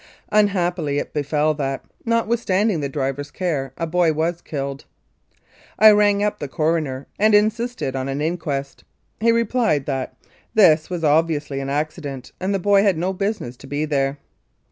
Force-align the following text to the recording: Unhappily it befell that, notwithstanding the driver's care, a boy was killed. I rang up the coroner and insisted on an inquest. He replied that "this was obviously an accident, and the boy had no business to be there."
Unhappily 0.31 0.97
it 0.97 1.13
befell 1.13 1.53
that, 1.53 1.85
notwithstanding 2.07 2.79
the 2.79 2.89
driver's 2.89 3.29
care, 3.29 3.71
a 3.77 3.85
boy 3.85 4.11
was 4.11 4.41
killed. 4.41 4.85
I 5.77 5.91
rang 5.91 6.23
up 6.23 6.39
the 6.39 6.47
coroner 6.47 7.05
and 7.19 7.35
insisted 7.35 7.95
on 7.95 8.09
an 8.09 8.19
inquest. 8.19 8.83
He 9.19 9.31
replied 9.31 9.85
that 9.85 10.17
"this 10.55 10.89
was 10.89 11.03
obviously 11.03 11.59
an 11.59 11.69
accident, 11.69 12.31
and 12.39 12.51
the 12.51 12.57
boy 12.57 12.81
had 12.81 12.97
no 12.97 13.13
business 13.13 13.55
to 13.57 13.67
be 13.67 13.85
there." 13.85 14.17